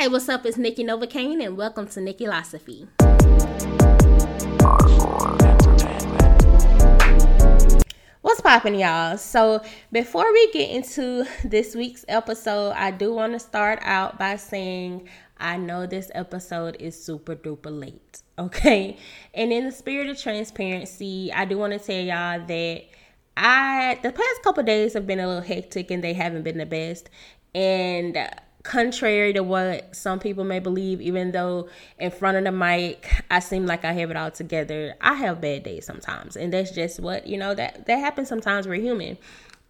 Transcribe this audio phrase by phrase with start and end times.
[0.00, 0.46] Hey, what's up?
[0.46, 2.88] It's Nikki Novokaine, and welcome to Nikkilosophy.
[8.22, 9.18] What's popping, y'all?
[9.18, 14.36] So, before we get into this week's episode, I do want to start out by
[14.36, 18.96] saying I know this episode is super duper late, okay?
[19.34, 22.84] And in the spirit of transparency, I do want to tell y'all that
[23.36, 26.64] I the past couple days have been a little hectic and they haven't been the
[26.64, 27.10] best.
[27.54, 28.16] And
[28.62, 31.68] contrary to what some people may believe, even though
[31.98, 35.40] in front of the mic I seem like I have it all together, I have
[35.40, 36.36] bad days sometimes.
[36.36, 39.16] And that's just what, you know, that that happens sometimes we're human.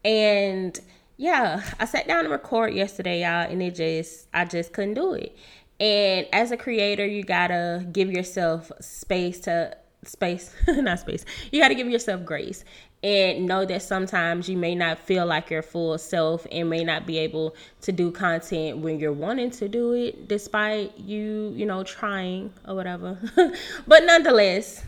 [0.04, 0.78] And
[1.16, 5.14] yeah, I sat down to record yesterday, y'all, and it just I just couldn't do
[5.14, 5.36] it.
[5.78, 11.24] And as a creator, you gotta give yourself space to space, not space.
[11.52, 12.64] You gotta give yourself grace
[13.02, 17.06] and know that sometimes you may not feel like your full self and may not
[17.06, 21.82] be able to do content when you're wanting to do it despite you you know
[21.82, 23.18] trying or whatever.
[23.86, 24.84] But nonetheless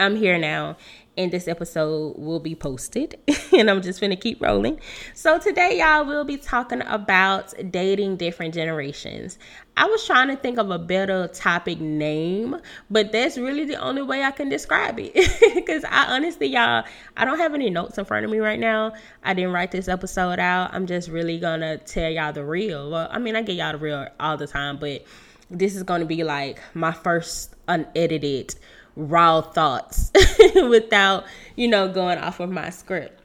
[0.00, 0.76] i'm here now
[1.18, 3.18] and this episode will be posted
[3.52, 4.80] and i'm just gonna keep rolling.
[5.14, 9.38] So today y'all we'll be talking about dating different generations.
[9.76, 12.56] I was trying to think of a better topic name
[12.88, 15.12] but that's really the only way i can describe it.
[15.54, 16.84] Because i honestly y'all
[17.16, 18.94] i don't have any notes in front of me right now.
[19.24, 20.72] I didn't write this episode out.
[20.72, 22.90] I'm just really gonna tell y'all the real.
[22.90, 25.04] Well i mean i get y'all the real all the time but
[25.50, 28.54] this is gonna be like my first unedited
[28.98, 30.10] raw thoughts
[30.54, 31.24] without,
[31.56, 33.22] you know, going off of my script.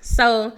[0.00, 0.52] So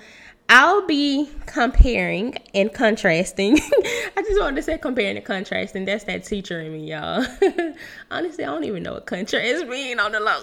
[0.49, 3.59] I'll be comparing and contrasting.
[4.17, 5.85] I just wanted to say comparing and contrasting.
[5.85, 7.25] That's that teacher in me, y'all.
[8.11, 10.43] Honestly, I don't even know what contrast mean on the low.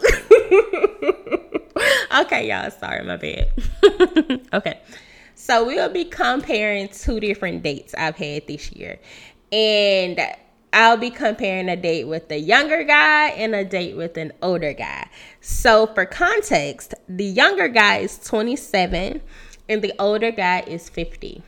[2.22, 2.72] okay, y'all.
[2.72, 4.48] Sorry, my bad.
[4.54, 4.80] okay.
[5.36, 9.00] So we'll be comparing two different dates I've had this year.
[9.52, 10.20] And
[10.74, 14.72] I'll be comparing a date with a younger guy and a date with an older
[14.72, 15.10] guy.
[15.42, 19.22] So, for context, the younger guy is 27
[19.68, 21.44] and the older guy is 50.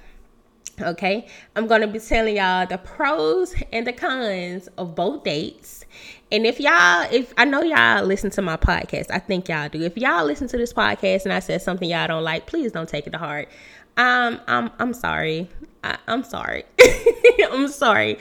[0.81, 5.85] Okay, I'm gonna be telling y'all the pros and the cons of both dates.
[6.31, 9.83] And if y'all, if I know y'all listen to my podcast, I think y'all do.
[9.83, 12.89] If y'all listen to this podcast and I said something y'all don't like, please don't
[12.89, 13.49] take it to heart.
[13.97, 15.49] Um, I'm I'm sorry.
[15.83, 16.63] I, I'm sorry.
[17.51, 18.17] I'm sorry.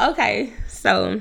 [0.00, 1.20] Okay, so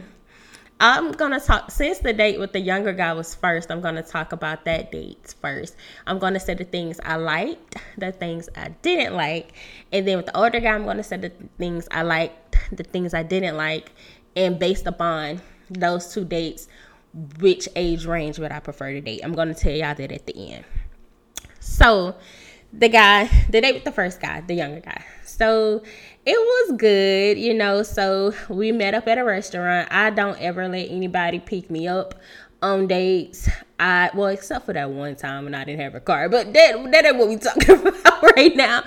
[0.79, 3.69] I'm gonna talk since the date with the younger guy was first.
[3.69, 5.75] I'm gonna talk about that date first.
[6.07, 9.53] I'm gonna say the things I liked, the things I didn't like,
[9.91, 13.13] and then with the older guy, I'm gonna say the things I liked, the things
[13.13, 13.91] I didn't like,
[14.35, 16.67] and based upon those two dates,
[17.39, 19.21] which age range would I prefer to date?
[19.23, 20.65] I'm gonna tell y'all that at the end.
[21.59, 22.15] So
[22.73, 25.03] the guy, the date with the first guy, the younger guy.
[25.25, 25.83] So
[26.25, 27.83] it was good, you know.
[27.83, 29.89] So we met up at a restaurant.
[29.91, 32.15] I don't ever let anybody pick me up
[32.61, 33.49] on dates.
[33.79, 36.91] I well, except for that one time when I didn't have a car, but that
[36.91, 38.83] that ain't what we talking about right now.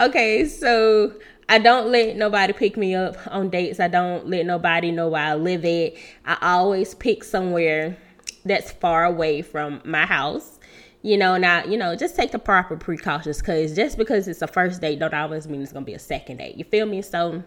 [0.00, 1.12] Okay, so
[1.48, 3.80] I don't let nobody pick me up on dates.
[3.80, 5.92] I don't let nobody know where I live at.
[6.24, 7.96] I always pick somewhere
[8.44, 10.57] that's far away from my house
[11.02, 14.46] you know now you know just take the proper precautions because just because it's a
[14.46, 17.02] first date don't always mean it's gonna be a second date you feel me?
[17.02, 17.42] So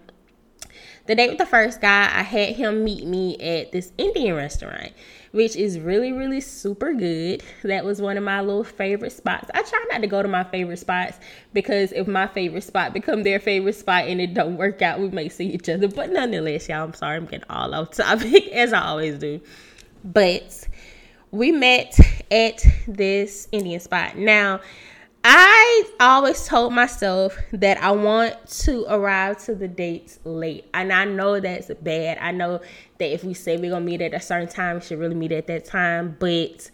[1.08, 4.94] the date with the first guy i had him meet me at this indian restaurant
[5.32, 7.44] which is really really super good.
[7.64, 9.50] That was one of my little favorite spots.
[9.54, 11.20] I try not to go to my favorite spots
[11.54, 15.10] because if my favorite spot become their favorite spot and it don't work out we
[15.10, 15.88] may see each other.
[15.88, 19.42] But nonetheless y'all i'm sorry i'm getting all off topic as i always do.
[20.04, 20.68] But
[21.32, 21.98] we met
[22.30, 24.18] at this Indian spot.
[24.18, 24.60] Now,
[25.24, 30.66] I always told myself that I want to arrive to the dates late.
[30.74, 32.18] And I know that's bad.
[32.20, 32.60] I know
[32.98, 35.16] that if we say we're going to meet at a certain time, we should really
[35.16, 36.18] meet at that time.
[36.20, 36.72] But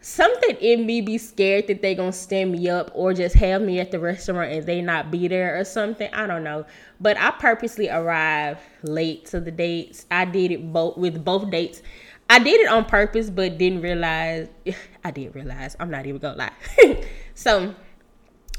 [0.00, 3.60] something in me be scared that they going to stand me up or just have
[3.60, 6.08] me at the restaurant and they not be there or something.
[6.14, 6.64] I don't know.
[6.98, 10.06] But I purposely arrived late to the dates.
[10.10, 11.82] I did it both with both dates
[12.28, 14.48] I did it on purpose, but didn't realize.
[15.04, 15.76] I did realize.
[15.78, 17.04] I'm not even gonna lie.
[17.34, 17.74] so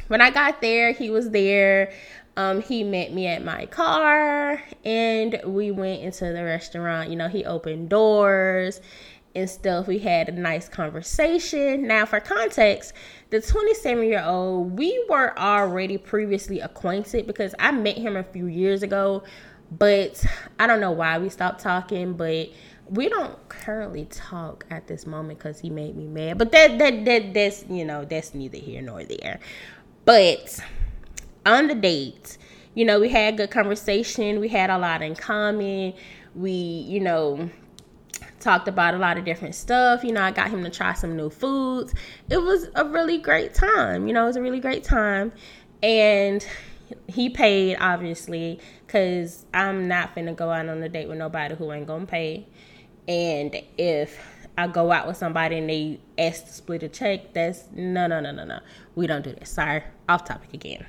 [0.07, 1.91] when I got there, he was there.
[2.37, 7.09] Um, he met me at my car, and we went into the restaurant.
[7.09, 8.79] You know, he opened doors
[9.33, 9.87] and stuff.
[9.87, 11.87] We had a nice conversation.
[11.87, 12.93] Now, for context,
[13.31, 18.45] the 27 year old, we were already previously acquainted because I met him a few
[18.45, 19.23] years ago,
[19.71, 20.23] but
[20.59, 22.49] I don't know why we stopped talking, but
[22.89, 26.38] we don't currently talk at this moment because he made me mad.
[26.38, 29.39] But that that that that's you know that's neither here nor there.
[30.06, 30.60] But
[31.45, 32.38] on the date,
[32.78, 34.39] you know, we had good conversation.
[34.39, 35.94] We had a lot in common.
[36.36, 37.50] We, you know,
[38.39, 40.04] talked about a lot of different stuff.
[40.04, 41.95] You know, I got him to try some new foods.
[42.30, 44.07] It was a really great time.
[44.07, 45.31] You know, it was a really great time.
[45.81, 46.45] And
[47.07, 51.72] he paid, obviously, because I'm not finna go out on a date with nobody who
[51.72, 52.45] ain't gonna pay.
[53.07, 54.19] And if
[54.57, 58.19] I go out with somebody and they ask to split a check, that's no, no,
[58.19, 58.59] no, no, no.
[58.95, 59.48] We don't do that.
[59.48, 60.86] Sorry, off topic again.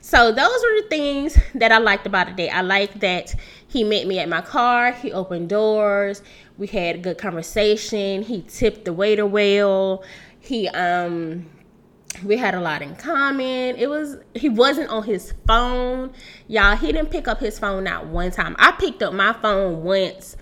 [0.00, 2.48] So those were the things that I liked about the day.
[2.48, 3.34] I liked that
[3.66, 4.92] he met me at my car.
[4.92, 6.22] He opened doors.
[6.58, 8.22] We had a good conversation.
[8.22, 10.04] He tipped the waiter well.
[10.38, 11.46] He um
[12.22, 13.76] we had a lot in common.
[13.76, 16.12] It was he wasn't on his phone.
[16.46, 18.54] Y'all, he didn't pick up his phone not one time.
[18.58, 20.36] I picked up my phone once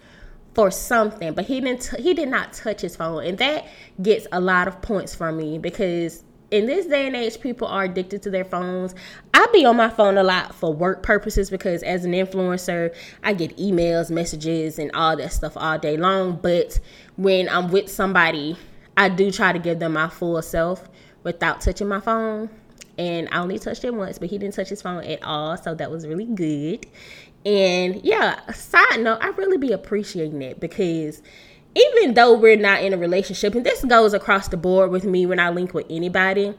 [0.55, 3.25] for something, but he didn't t- he did not touch his phone.
[3.25, 3.67] And that
[4.01, 7.85] gets a lot of points from me because in this day and age, people are
[7.85, 8.95] addicted to their phones.
[9.33, 13.33] I be on my phone a lot for work purposes because as an influencer, I
[13.33, 16.37] get emails, messages, and all that stuff all day long.
[16.37, 16.79] But
[17.17, 18.57] when I'm with somebody,
[18.97, 20.89] I do try to give them my full self
[21.25, 22.51] without touching my phone.
[22.97, 25.57] And I only touched it once, but he didn't touch his phone at all.
[25.57, 26.87] So that was really good.
[27.45, 31.23] And yeah, side note, I really be appreciating it because
[31.75, 35.27] even though we're not in a relationship, and this goes across the board with me
[35.27, 36.55] when I link with anybody,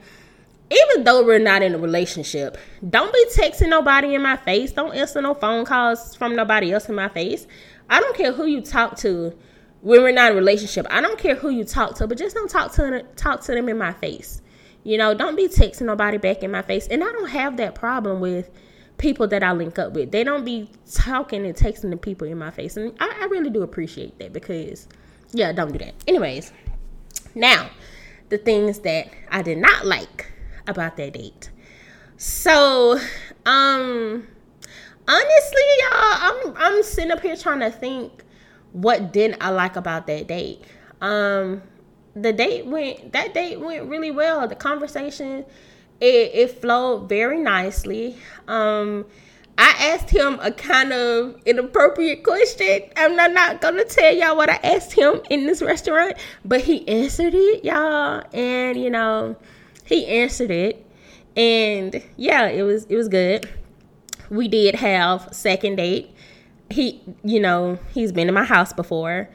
[0.69, 4.71] even though we're not in a relationship, don't be texting nobody in my face.
[4.71, 7.47] Don't answer no phone calls from nobody else in my face.
[7.89, 9.35] I don't care who you talk to
[9.81, 10.87] when we're not in a relationship.
[10.89, 13.69] I don't care who you talk to, but just don't talk to talk to them
[13.69, 14.41] in my face.
[14.83, 16.87] You know, don't be texting nobody back in my face.
[16.87, 18.49] And I don't have that problem with
[18.97, 20.11] people that I link up with.
[20.11, 22.77] They don't be talking and texting the people in my face.
[22.77, 24.87] And I, I really do appreciate that because
[25.31, 25.93] yeah, don't do that.
[26.07, 26.51] Anyways,
[27.33, 27.69] now
[28.29, 30.31] the things that I did not like
[30.67, 31.49] about that date.
[32.17, 32.97] So,
[33.45, 34.27] um,
[35.07, 38.23] honestly, y'all, I'm I'm sitting up here trying to think
[38.71, 40.61] what didn't I like about that date.
[41.01, 41.61] Um,
[42.15, 44.47] the date went that date went really well.
[44.47, 45.45] The conversation
[46.01, 48.17] it it flowed very nicely.
[48.47, 49.05] Um,
[49.57, 52.81] I asked him a kind of inappropriate question.
[52.97, 56.85] I'm not, not gonna tell y'all what I asked him in this restaurant, but he
[56.87, 59.37] answered it, y'all, and you know,
[59.85, 60.85] he answered it,
[61.37, 63.49] and yeah, it was it was good.
[64.29, 66.11] We did have second date.
[66.71, 69.29] He, you know, he's been in my house before,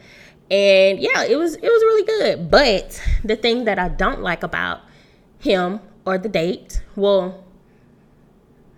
[0.51, 2.51] and yeah, it was it was really good.
[2.51, 4.81] But the thing that I don't like about
[5.39, 7.44] him or the date, well,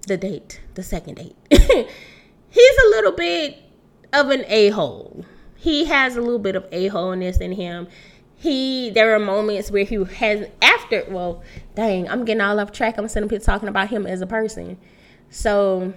[0.06, 1.36] the date, the second date.
[1.50, 3.58] He's a little bit
[4.12, 5.24] of an a hole.
[5.56, 7.86] He has a little bit of a holeness in him.
[8.36, 11.42] He there are moments where he has after well,
[11.76, 12.98] dang, I'm getting all off track.
[12.98, 14.76] I'm sitting here talking about him as a person.
[15.30, 15.94] So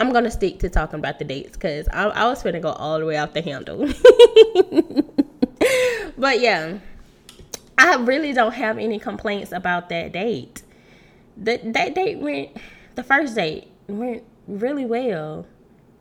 [0.00, 2.98] I'm gonna stick to talking about the dates because I, I was gonna go all
[2.98, 3.80] the way off the handle.
[6.18, 6.78] but yeah,
[7.80, 10.62] I really don't have any complaints about that date.
[11.38, 12.50] That that date went
[12.94, 15.46] the first date went really well.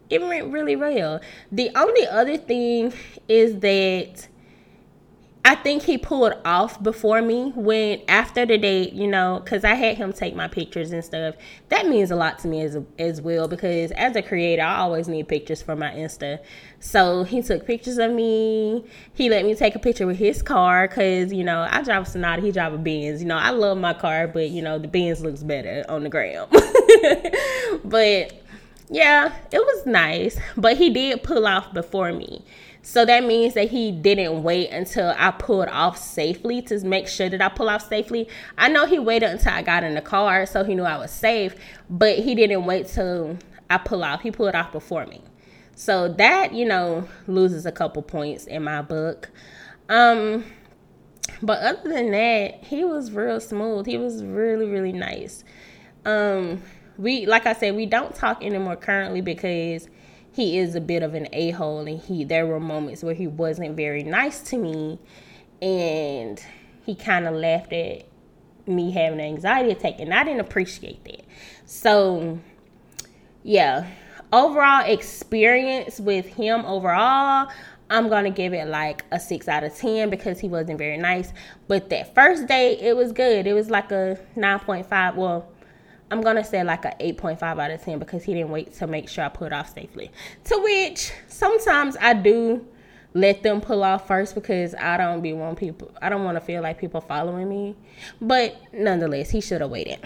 [0.10, 1.22] It went really well.
[1.54, 2.92] The only other thing
[3.30, 4.28] is that
[5.50, 9.74] I think he pulled off before me when after the date, you know, because I
[9.74, 11.34] had him take my pictures and stuff.
[11.70, 15.08] That means a lot to me as as well because as a creator, I always
[15.08, 16.38] need pictures for my Insta.
[16.80, 18.86] So he took pictures of me.
[19.16, 22.06] He let me take a picture with his car because you know I drive a
[22.06, 23.20] Sonata, he drive a Benz.
[23.20, 26.10] You know I love my car, but you know the Benz looks better on the
[26.10, 26.46] gram.
[27.86, 28.40] but
[28.92, 30.38] yeah, it was nice.
[30.56, 32.46] But he did pull off before me.
[32.82, 37.30] So that means that he didn't wait until I pulled off safely to make sure
[37.30, 38.28] that I pull off safely.
[38.58, 41.12] I know he waited until I got in the car so he knew I was
[41.12, 41.56] safe,
[41.90, 43.38] but he didn't wait till
[43.70, 44.22] I pull off.
[44.22, 45.22] He pulled off before me.
[45.76, 49.30] So that, you know, loses a couple points in my book.
[49.90, 50.46] Um
[51.42, 53.86] but other than that, he was real smooth.
[53.86, 55.44] He was really really nice.
[56.06, 56.64] Um
[56.98, 59.90] we like I said, we don't talk anymore currently because
[60.34, 63.76] he is a bit of an a-hole and he there were moments where he wasn't
[63.76, 65.00] very nice to me
[65.62, 66.44] and
[66.86, 68.06] he kind of laughed at
[68.68, 71.26] me having an anxiety attack and I didn't appreciate that.
[71.66, 72.40] So
[73.44, 73.88] yeah,
[74.32, 77.50] overall experience with him overall
[77.90, 81.34] I'm gonna give it like a six out of ten because he wasn't very nice.
[81.68, 83.48] But that first date, it was good.
[83.48, 85.16] It was like a nine point five.
[85.16, 85.52] Well,
[86.12, 89.08] I'm gonna say like a 8.5 out of 10 because he didn't wait to make
[89.10, 90.12] sure I put off safely.
[90.46, 92.66] To which sometimes I do
[93.14, 96.42] let them pull off first because I don't be want people I don't want to
[96.42, 97.76] feel like people following me.
[98.22, 100.00] But nonetheless, he should have waited.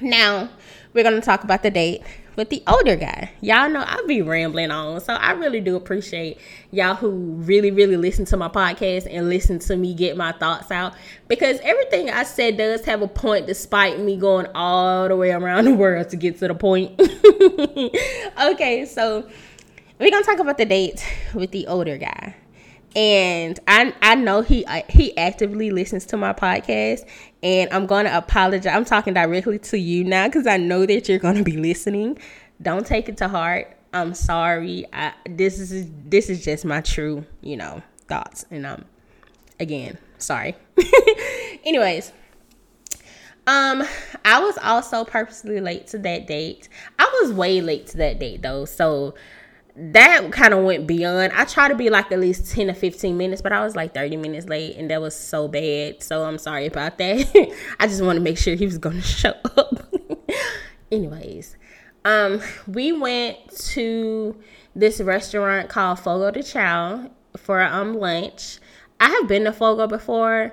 [0.00, 0.48] Now,
[0.92, 2.02] we're gonna talk about the date.
[2.38, 3.32] With the older guy.
[3.40, 6.38] Y'all know I be rambling on, so I really do appreciate
[6.70, 10.70] y'all who really, really listen to my podcast and listen to me get my thoughts
[10.70, 10.94] out
[11.26, 15.64] because everything I said does have a point, despite me going all the way around
[15.64, 16.98] the world to get to the point.
[18.52, 19.28] okay, so
[19.98, 21.04] we're gonna talk about the date
[21.34, 22.36] with the older guy
[22.96, 27.08] and I I know he he actively listens to my podcast,
[27.42, 28.74] and I'm gonna apologize.
[28.74, 32.18] I'm talking directly to you now because I know that you're gonna be listening.
[32.60, 33.76] Don't take it to heart.
[33.92, 34.86] I'm sorry.
[34.92, 38.84] I, this is this is just my true you know thoughts, and um
[39.60, 40.56] again sorry.
[41.64, 42.12] Anyways.
[43.46, 43.82] Um,
[44.26, 46.68] I was also purposely late to that date.
[46.98, 49.14] I was way late to that date though, so
[49.78, 51.32] that kind of went beyond.
[51.32, 53.94] I try to be like at least 10 to 15 minutes, but I was like
[53.94, 56.02] 30 minutes late and that was so bad.
[56.02, 57.54] So I'm sorry about that.
[57.80, 59.94] I just want to make sure he was going to show up.
[60.92, 61.56] Anyways,
[62.04, 64.36] um we went to
[64.74, 68.58] this restaurant called Fogo de Chao for um lunch.
[68.98, 70.52] I have been to Fogo before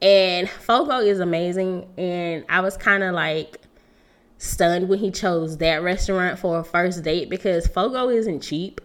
[0.00, 3.60] and Fogo is amazing and I was kind of like
[4.42, 8.80] stunned when he chose that restaurant for a first date because Fogo isn't cheap.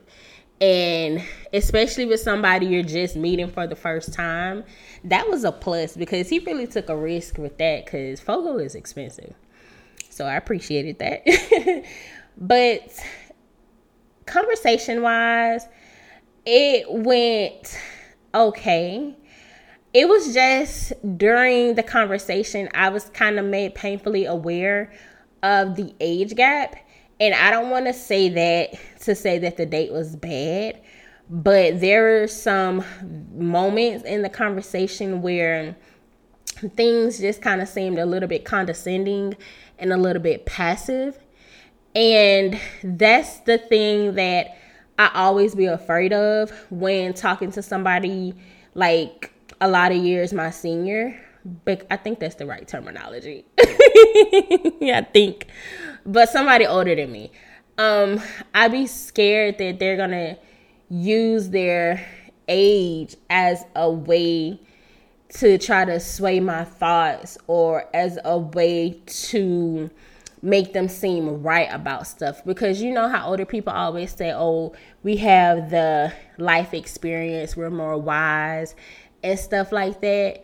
[0.62, 4.64] And especially with somebody you're just meeting for the first time,
[5.04, 8.76] that was a plus because he really took a risk with that because Fogo is
[8.76, 9.34] expensive.
[10.10, 11.86] So I appreciated that.
[12.38, 13.04] but
[14.28, 15.68] conversation wise,
[16.46, 17.80] it went
[18.34, 19.16] okay.
[19.94, 24.92] It was just during the conversation, I was kind of made painfully aware
[25.48, 26.76] of the age gap.
[27.20, 30.80] And I don't want to say that to say that the date was bad,
[31.30, 32.84] but there are some
[33.34, 35.76] moments in the conversation where
[36.76, 39.36] things just kind of seemed a little bit condescending
[39.80, 41.18] and a little bit passive.
[41.96, 44.58] And that's the thing that
[45.00, 48.36] I always be afraid of when talking to somebody
[48.76, 51.20] like a lot of years my senior
[51.66, 53.46] but I think that's the right terminology.
[54.94, 55.48] I think.
[56.06, 57.32] But somebody older than me.
[57.78, 58.22] Um,
[58.54, 60.38] I'd be scared that they're gonna
[60.90, 62.06] use their
[62.48, 64.60] age as a way
[65.30, 69.90] to try to sway my thoughts or as a way to
[70.42, 74.72] make them seem right about stuff because you know how older people always say oh
[75.04, 78.76] we have the life experience we're more wise
[79.24, 80.44] and stuff like that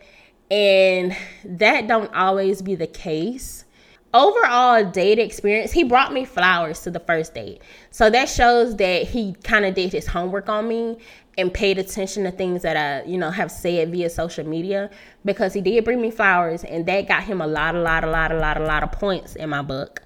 [0.50, 3.64] and that don't always be the case
[4.12, 7.60] overall date experience he brought me flowers to the first date
[7.90, 10.96] so that shows that he kind of did his homework on me
[11.36, 14.90] and paid attention to things that i you know have said via social media
[15.24, 18.10] because he did bring me flowers and that got him a lot a lot a
[18.10, 20.02] lot a lot a lot of points in my book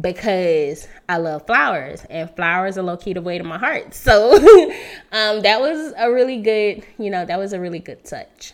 [0.00, 3.94] because I love flowers and flowers are low key the way to my heart.
[3.94, 4.34] So
[5.12, 8.52] um, that was a really good, you know, that was a really good touch.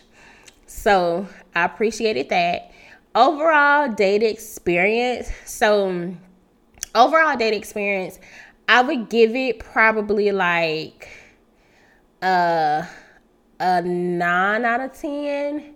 [0.83, 2.69] So I appreciated that.
[3.15, 5.31] Overall date experience.
[5.45, 6.13] So
[6.93, 8.19] overall date experience,
[8.67, 11.07] I would give it probably like
[12.21, 12.85] a
[13.61, 15.73] a nine out of ten.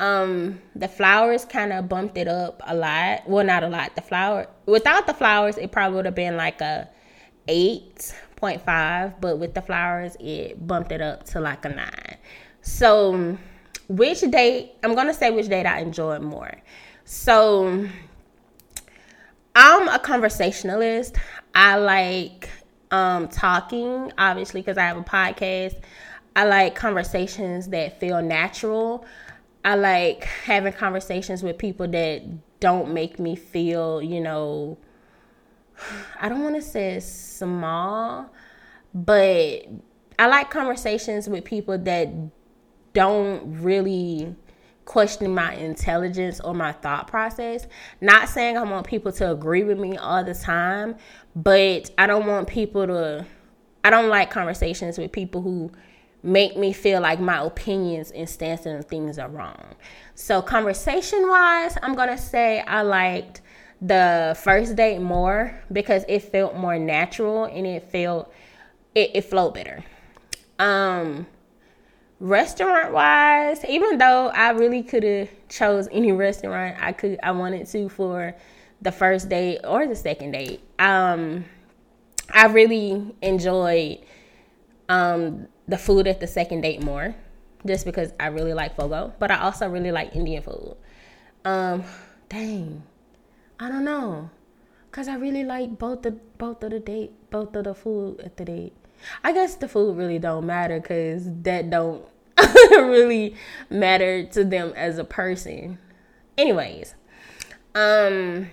[0.00, 3.28] Um, the flowers kind of bumped it up a lot.
[3.28, 3.94] Well, not a lot.
[3.94, 6.88] The flower without the flowers, it probably would have been like a
[7.46, 12.16] eight point five, but with the flowers, it bumped it up to like a nine.
[12.62, 13.38] So
[13.96, 16.52] which date i'm gonna say which date i enjoy more.
[17.04, 17.86] So
[19.54, 21.16] i'm a conversationalist.
[21.54, 22.48] I like
[22.90, 25.80] um talking obviously because i have a podcast.
[26.34, 29.04] I like conversations that feel natural.
[29.64, 32.22] I like having conversations with people that
[32.62, 34.78] don't make me feel you know
[36.20, 38.30] i don't want to say small
[38.94, 39.66] but
[40.16, 42.08] i like conversations with people that
[42.92, 44.34] don't really
[44.84, 47.66] question my intelligence or my thought process.
[48.00, 50.96] Not saying I want people to agree with me all the time,
[51.36, 53.26] but I don't want people to
[53.84, 55.70] I don't like conversations with people who
[56.22, 59.74] make me feel like my opinions and stances and things are wrong.
[60.14, 63.40] So conversation wise, I'm gonna say I liked
[63.80, 68.32] the first date more because it felt more natural and it felt
[68.94, 69.84] it, it flowed better.
[70.58, 71.26] Um
[72.22, 77.66] restaurant wise even though i really could have chose any restaurant i could i wanted
[77.66, 78.32] to for
[78.80, 81.44] the first date or the second date um
[82.32, 83.98] i really enjoyed
[84.88, 87.12] um the food at the second date more
[87.66, 90.76] just because i really like fogo but i also really like indian food
[91.44, 91.82] um
[92.28, 92.80] dang
[93.58, 94.30] i don't know
[94.92, 98.36] Cause I really like both the both of the date, both of the food at
[98.36, 98.74] the date.
[99.24, 102.04] I guess the food really don't matter because that don't
[102.70, 103.34] really
[103.70, 105.78] matter to them as a person.
[106.38, 106.94] Anyways,
[107.74, 108.50] um,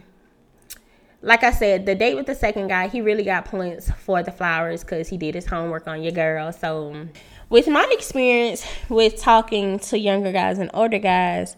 [1.21, 4.31] like I said, the date with the second guy, he really got points for the
[4.31, 6.51] flowers because he did his homework on your girl.
[6.51, 7.07] So,
[7.49, 11.57] with my experience with talking to younger guys and older guys,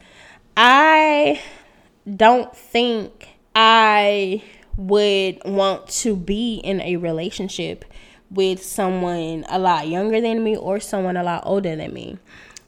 [0.55, 1.41] I
[2.15, 4.43] don't think I
[4.77, 7.85] would want to be in a relationship
[8.31, 12.17] with someone a lot younger than me or someone a lot older than me.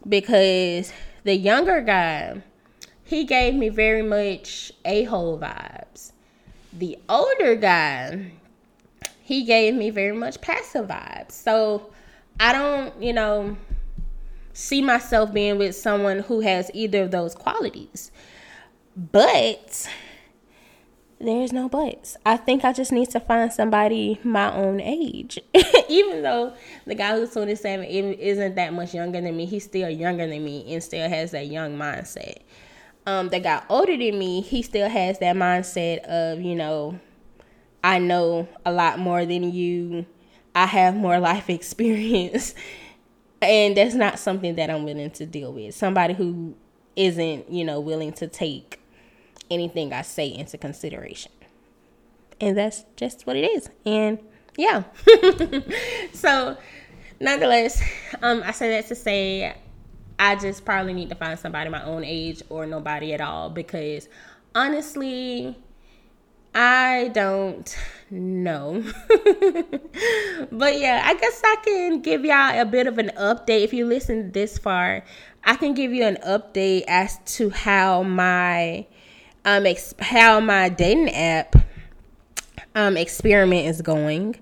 [0.08, 0.91] Because
[1.24, 2.41] the younger guy
[3.05, 6.12] he gave me very much a-hole vibes.
[6.72, 8.32] The older guy
[9.22, 11.32] he gave me very much passive vibes.
[11.32, 11.89] So
[12.39, 13.55] i don't you know
[14.53, 18.12] see myself being with someone who has either of those qualities.
[18.96, 19.89] But
[21.20, 22.17] there's no buts.
[22.25, 25.39] I think I just need to find somebody my own age.
[25.89, 26.53] Even though
[26.86, 30.74] the guy who's 27 isn't that much younger than me, he's still younger than me
[30.74, 32.39] and still has that young mindset.
[33.05, 37.00] Um, the guy older than me, he still has that mindset of, you know,
[37.84, 40.05] I know a lot more than you.
[40.55, 42.55] I have more life experience.
[43.41, 45.75] and that's not something that I'm willing to deal with.
[45.75, 46.55] Somebody who
[46.96, 48.79] isn't, you know, willing to take
[49.50, 51.32] anything I say into consideration.
[52.40, 53.70] And that's just what it is.
[53.86, 54.20] And
[54.58, 54.84] yeah.
[56.14, 56.58] so,
[57.20, 57.82] nonetheless,
[58.22, 59.56] um, I say that to say
[60.20, 64.08] I just probably need to find somebody my own age or nobody at all because
[64.56, 65.58] honestly,
[66.56, 67.76] I don't
[68.12, 68.84] know.
[70.52, 73.64] but yeah, I guess I can give y'all a bit of an update.
[73.64, 75.04] If you listen this far,
[75.44, 78.86] I can give you an update as to how my
[79.46, 81.56] um ex- how my dating app
[82.76, 84.36] um experiment is going.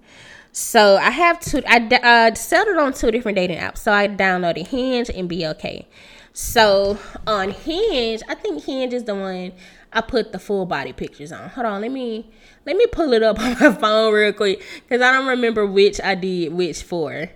[0.53, 1.61] So I have two.
[1.67, 3.79] I uh, settled on two different dating apps.
[3.79, 5.85] So I downloaded Hinge and BLK.
[6.33, 9.53] So on Hinge, I think Hinge is the one
[9.93, 11.49] I put the full body pictures on.
[11.49, 12.29] Hold on, let me
[12.65, 15.99] let me pull it up on my phone real quick because I don't remember which
[16.01, 17.29] I did which for.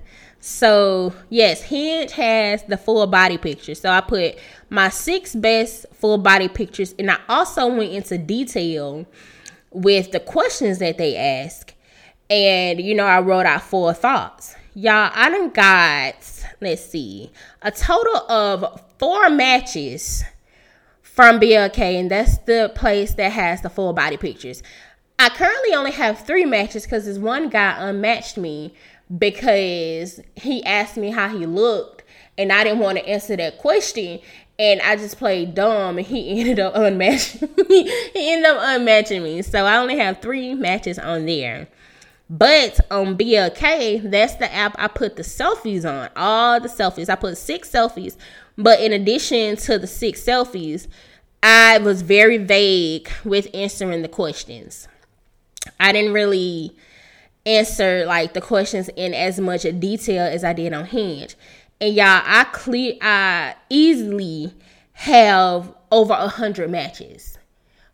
[0.48, 3.74] So yes, Hinge has the full body picture.
[3.74, 4.36] So I put
[4.70, 9.08] my six best full body pictures, and I also went into detail
[9.72, 11.74] with the questions that they ask.
[12.30, 14.56] And you know, I wrote out four thoughts.
[14.76, 17.32] Y'all, I done got let's see
[17.64, 20.24] a total of four matches
[21.02, 24.62] from BLK, and that's the place that has the full body pictures.
[25.18, 28.76] I currently only have three matches because this one guy unmatched me
[29.18, 32.04] because he asked me how he looked
[32.38, 34.20] and I didn't want to answer that question
[34.58, 37.84] and I just played dumb and he ended up unmatching me.
[38.14, 39.42] he ended up unmatching me.
[39.42, 41.68] So I only have three matches on there.
[42.30, 46.10] But on BLK, that's the app I put the selfies on.
[46.16, 47.10] All the selfies.
[47.10, 48.18] I put six selfies.
[48.58, 50.88] But in addition to the six selfies,
[51.44, 54.88] I was very vague with answering the questions.
[55.80, 56.76] I didn't really
[57.46, 61.36] answer like the questions in as much detail as I did on Hinge.
[61.80, 64.54] And y'all, I clear I easily
[64.94, 67.38] have over a hundred matches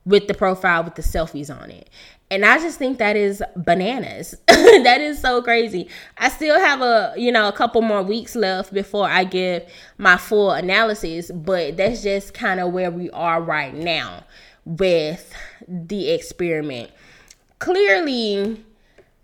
[0.05, 1.89] with the profile with the selfies on it.
[2.29, 4.35] And I just think that is bananas.
[4.47, 5.89] that is so crazy.
[6.17, 9.63] I still have a, you know, a couple more weeks left before I give
[9.97, 14.23] my full analysis, but that's just kind of where we are right now
[14.63, 15.33] with
[15.67, 16.91] the experiment.
[17.59, 18.63] Clearly,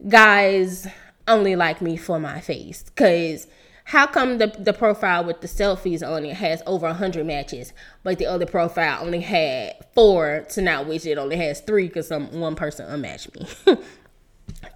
[0.07, 0.87] guys
[1.27, 2.83] only like me for my face.
[2.83, 3.47] Because
[3.85, 7.71] how come the, the profile with the selfies on it has over 100 matches
[8.03, 12.07] but the other profile only had four to now which it only has three because
[12.07, 13.47] some one person unmatched me?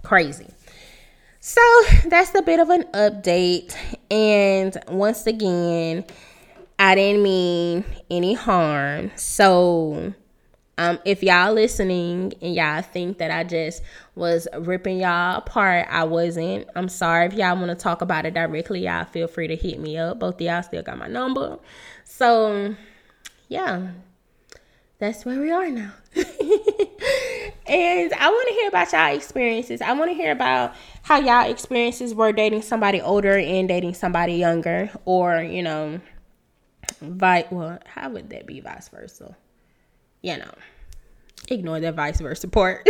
[0.02, 0.48] Crazy.
[1.40, 1.60] So
[2.06, 3.76] that's a bit of an update.
[4.10, 6.04] And once again
[6.78, 9.10] i didn't mean any harm.
[9.16, 10.14] So
[10.82, 13.82] um, if y'all listening and y'all think that I just
[14.16, 16.68] was ripping y'all apart, I wasn't.
[16.74, 17.26] I'm sorry.
[17.26, 20.18] If y'all want to talk about it directly, y'all feel free to hit me up.
[20.18, 21.58] Both of y'all still got my number.
[22.04, 22.74] So,
[23.48, 23.92] yeah,
[24.98, 25.92] that's where we are now.
[26.16, 26.26] and
[28.14, 29.80] I want to hear about y'all experiences.
[29.80, 34.34] I want to hear about how y'all experiences were dating somebody older and dating somebody
[34.34, 36.00] younger, or you know,
[37.00, 39.36] vi- well, how would that be vice versa?
[40.22, 40.54] you know,
[41.48, 42.86] ignore the vice versa part.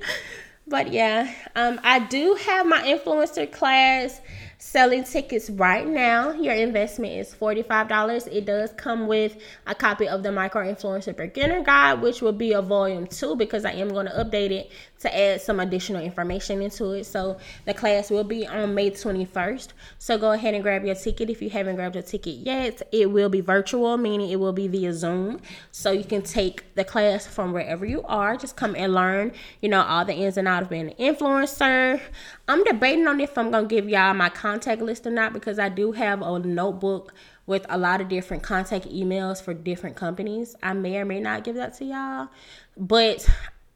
[0.66, 4.20] but yeah, um, I do have my influencer class
[4.58, 6.32] selling tickets right now.
[6.32, 8.26] Your investment is $45.
[8.30, 12.52] It does come with a copy of the Micro Influencer Beginner Guide, which will be
[12.52, 16.60] a volume two because I am going to update it to add some additional information
[16.60, 17.04] into it.
[17.04, 19.68] So the class will be on May 21st.
[19.98, 22.82] So go ahead and grab your ticket if you haven't grabbed your ticket yet.
[22.90, 25.40] It will be virtual, meaning it will be via Zoom.
[25.70, 28.36] So you can take the class from wherever you are.
[28.36, 32.00] Just come and learn, you know, all the ins and outs of being an influencer.
[32.48, 35.58] I'm debating on if I'm going to give y'all my contact list or not because
[35.58, 37.12] I do have a notebook
[37.46, 40.56] with a lot of different contact emails for different companies.
[40.62, 42.28] I may or may not give that to y'all,
[42.76, 43.28] but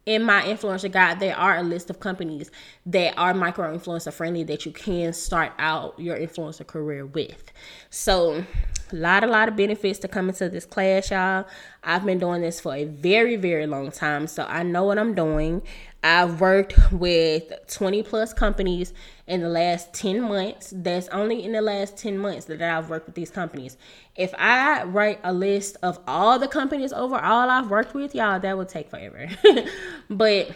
[0.06, 2.50] in my influencer guide, there are a list of companies
[2.86, 7.52] that are micro influencer friendly that you can start out your influencer career with.
[7.90, 8.44] So,
[8.92, 11.46] a lot, a lot of benefits to come into this class, y'all.
[11.84, 15.14] I've been doing this for a very, very long time, so I know what I'm
[15.14, 15.62] doing.
[16.04, 18.92] I've worked with 20 plus companies
[19.28, 20.72] in the last 10 months.
[20.74, 23.76] That's only in the last 10 months that I've worked with these companies.
[24.16, 28.56] If I write a list of all the companies overall I've worked with, y'all, that
[28.56, 29.28] would take forever.
[30.10, 30.50] but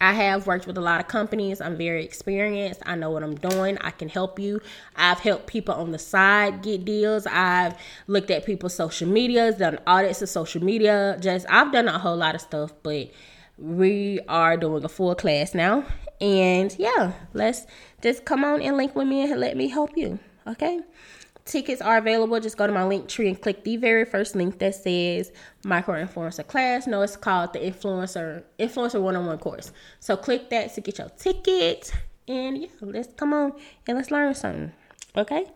[0.00, 1.60] I have worked with a lot of companies.
[1.60, 2.82] I'm very experienced.
[2.84, 3.78] I know what I'm doing.
[3.80, 4.60] I can help you.
[4.96, 7.26] I've helped people on the side get deals.
[7.26, 11.16] I've looked at people's social medias, done audits of social media.
[11.20, 13.10] Just I've done a whole lot of stuff, but
[13.62, 15.84] we are doing a full class now.
[16.20, 17.66] And yeah, let's
[18.02, 20.18] just come on and link with me and let me help you.
[20.46, 20.80] Okay.
[21.44, 22.38] Tickets are available.
[22.40, 25.32] Just go to my link tree and click the very first link that says
[25.64, 26.86] micro influencer class.
[26.86, 29.72] No, it's called the influencer influencer one-on-one course.
[30.00, 31.92] So click that to get your ticket.
[32.28, 33.52] And yeah, let's come on
[33.86, 34.72] and let's learn something.
[35.16, 35.46] Okay.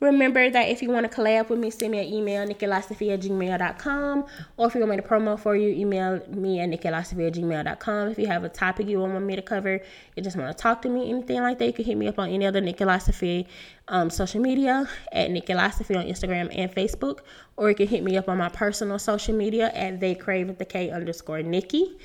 [0.00, 3.20] Remember that if you want to collab with me, send me an email, nikkilosophy at
[3.20, 4.26] gmail.com.
[4.56, 8.08] Or if you want me to promo for you, email me at nikkilosophy at gmail.com.
[8.08, 9.80] If you have a topic you want me to cover,
[10.14, 12.20] you just want to talk to me, anything like that, you can hit me up
[12.20, 13.46] on any other Nikkilosophy
[13.88, 17.20] um, social media at Nikkilosophy on Instagram and Facebook.
[17.56, 20.64] Or you can hit me up on my personal social media at they with the
[20.64, 21.98] K underscore Nikki.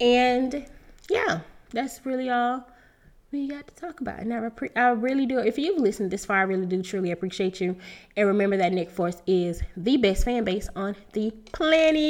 [0.00, 0.66] And
[1.10, 1.40] yeah,
[1.72, 2.66] that's really all
[3.34, 4.20] we got to talk about.
[4.20, 5.40] And I, I really do.
[5.40, 7.76] If you've listened this far, I really do truly appreciate you.
[8.16, 12.02] And remember that Nick Force is the best fan base on the planet.